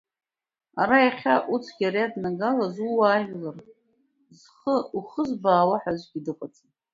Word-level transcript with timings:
Ара 0.81 0.97
иахьа 1.05 1.35
уцәгьара 1.53 2.01
иаднагалаз 2.03 2.75
ууаажәлар 2.87 3.57
зхы 4.39 4.75
ухызбаауа 4.97 5.81
ҳәа 5.81 5.91
аӡәгьы 5.95 6.19
дыҟаӡам. 6.25 6.69